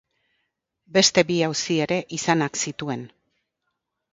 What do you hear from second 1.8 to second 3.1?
ere izanak zituen.